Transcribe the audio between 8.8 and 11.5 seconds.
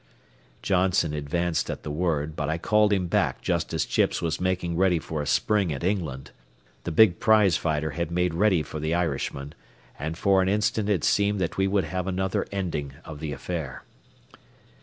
Irishman, and for an instant it seemed